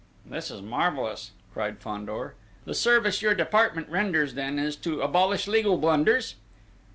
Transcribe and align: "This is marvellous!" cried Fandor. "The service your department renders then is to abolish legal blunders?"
"This 0.25 0.49
is 0.49 0.63
marvellous!" 0.63 1.29
cried 1.53 1.77
Fandor. 1.77 2.33
"The 2.65 2.73
service 2.73 3.21
your 3.21 3.35
department 3.35 3.87
renders 3.87 4.33
then 4.33 4.57
is 4.57 4.75
to 4.77 5.01
abolish 5.03 5.45
legal 5.47 5.77
blunders?" 5.77 6.37